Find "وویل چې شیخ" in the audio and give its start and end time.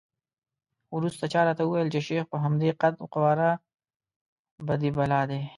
1.65-2.23